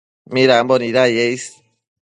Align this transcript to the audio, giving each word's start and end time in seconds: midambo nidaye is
midambo 0.33 0.73
nidaye 0.79 1.23
is 1.35 1.43